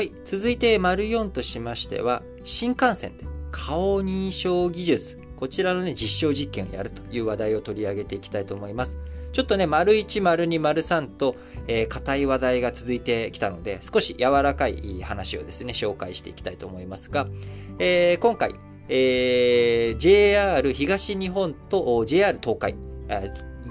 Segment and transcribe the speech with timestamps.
[0.00, 0.12] はい。
[0.24, 5.18] 続いて、丸4としましては、新幹線で顔認証技術。
[5.36, 8.96] こちらのね、実証実験をやるという話題を取り上げていきたいと思います。
[9.34, 11.36] ちょっとね、丸1、丸2、丸3と、
[11.66, 17.26] えー、硬い話題が続いてきたので、少し柔らかい話をですね、紹介していきたいと思いますが、
[17.78, 18.54] えー、今回、
[18.88, 22.74] えー、JR 東日本と JR 東海、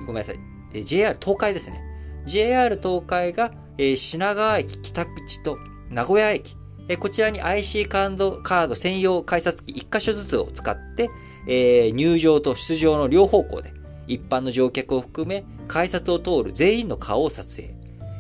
[0.06, 0.40] ごめんなさい、
[0.76, 1.82] え JR 東海ですね。
[2.28, 5.58] JR 東海が、えー、品川駅北口と
[5.90, 6.56] 名古屋駅、
[6.88, 11.10] え、こちらに IC カードカード専用改札機1箇所ずつを使って、
[11.48, 13.74] えー、入場と出場の両方向で、
[14.08, 17.76] 一般の乗客を含め、改札を通る全員の顔を撮影。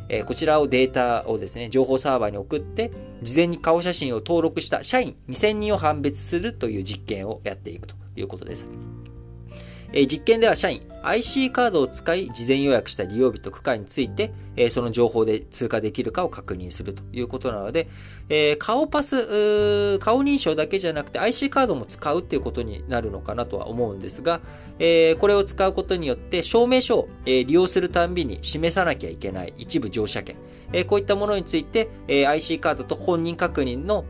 [0.07, 8.69] えー、こちらをデータをですね、情報サーバーに送って、事前に顔写真を登録した社員2000人を判別するという実験をやっていくということです。
[9.93, 17.87] え、実験では社員、IC カードを使い、事前予約した利用日と区間について、え、その情報で通過できるかを確認するということなので、
[18.27, 24.41] え、顔パス、顔認証だけじゃなくて IC カードも使うっていうことになるのかなとは思うんですが、
[24.77, 30.35] え、これを使うことによって証明書を、え、利用するたんびに示さなきゃいけない一部乗車券、
[30.73, 34.03] え、こういったものについて、え、IC カードと本人確認の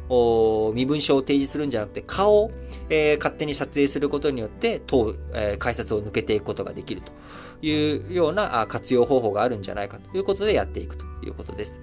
[0.73, 2.51] 身分証を提示するんじゃなくて顔を、
[2.89, 7.11] え、勝手に撮影することによって、当、え、改札を抜けていくことができると。
[7.61, 7.71] い
[8.11, 11.79] うような活用方法があるんじゃないかということでやっていくということです。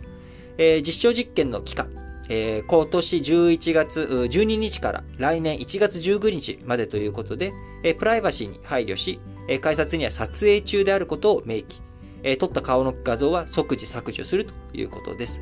[0.59, 1.91] えー、実証実験の期間、
[2.29, 7.53] えー、今年11月12日から来年1月19日までということで、
[7.83, 11.81] えー、プライバシーに配慮し、え、改札には撮影中であることを明記、
[12.23, 15.41] え、撮った顔の画像は即時削除するということです。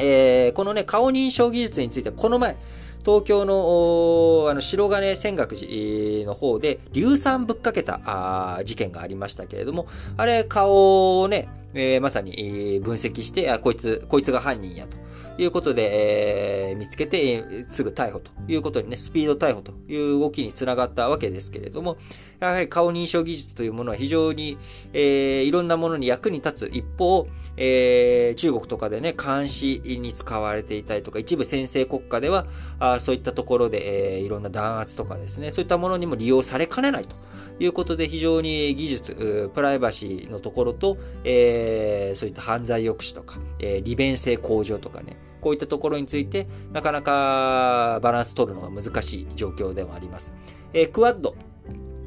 [0.00, 2.56] え、このね、顔認証技術については、この前、
[3.04, 15.03] 東京のあの白金泉岳寺の方で硫酸ぶっかけた事件がありましたけれども、あれ顔をね、えー、まさに分析して、あ、こいつ、こいつが犯人やと。
[15.38, 21.96] いうことで、えー、見つけて、すぐ逮捕ということにね、スピード逮捕という動きにつながったわけですけれども、
[22.40, 24.58] やはり顔認証技術というものは非常に、
[24.92, 27.26] えー、いろんなものに役に立つ一方、
[27.56, 32.46] えー、中国とかでね、監視に使われていたりとか、一部先制国家では、
[32.78, 37.16] あそういったところで、えー、いろんな弾圧とかですね、そういったものにも利用されかねないと
[37.58, 45.13] いうことで、非常に技術、プライバシーのところと、えー、そういった犯罪抑止とか、えー、利便性向上とかね、
[45.44, 50.32] こういったところについて、なかなかバランス取るのが難しい状況でもあります。
[50.72, 51.36] えー、クワッド、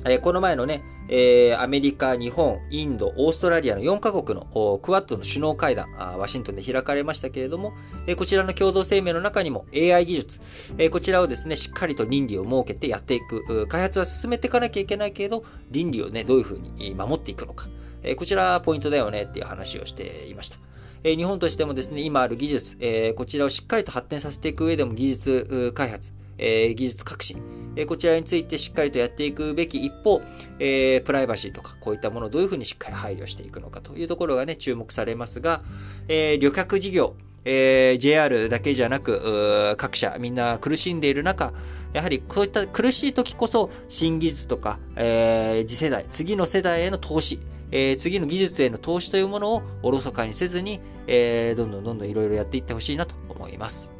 [0.05, 7.73] えー、この前のね、えー、アメリカ、日本、インド、オーストラリアの4カ国のクワッドの首脳会談、ワシントンで開かれましたけれども、
[8.07, 10.39] えー、こちらの共同声明の中にも AI 技術、
[10.79, 17.67] えー、こちらをですね、しっかりと倫理を設けてやっていく、開発は進めていかなきゃいけないけれど、倫理をね、どういうふうに守っていくのか、
[18.01, 20.66] え、こちらポイントだよねっていう話をしていました。
[21.03, 27.41] え日本としてもですね、今ある技術、えこちらをしっかりと発展させていく上でも技術開発、え技術革新、
[27.75, 30.21] えこちらについてしっかりとやっていくべき一方、
[30.59, 35.61] え、プライバシーとかこういったものをどういうふうにしっかり配慮していくのかというところがね、注目されますが、
[36.07, 37.15] え、旅客事業、
[37.49, 41.53] えー、JR だけじゃなく、各社みんな苦しんでいる中、
[41.93, 47.39] やはりこういった苦しい時こそ新技術とか、えー、次世代、次の世代への投資、
[47.71, 53.96] えー、次の技術への投資というものをおろそかにせずに、えー、どんどんどんどんいろいろやっていってほしいなと思います。